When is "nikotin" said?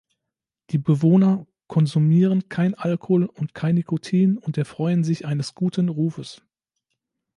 3.75-4.39